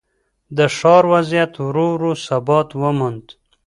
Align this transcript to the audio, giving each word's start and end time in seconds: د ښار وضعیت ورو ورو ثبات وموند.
د 0.57 0.59
ښار 0.77 1.03
وضعیت 1.13 1.53
ورو 1.65 1.85
ورو 1.93 2.11
ثبات 2.25 2.69
وموند. 2.81 3.25